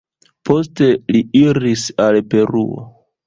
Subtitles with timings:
[0.49, 2.81] Poste li iris al Peruo.